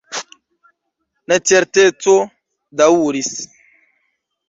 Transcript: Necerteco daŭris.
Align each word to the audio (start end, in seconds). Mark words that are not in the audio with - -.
Necerteco 1.33 2.17
daŭris. 2.83 3.33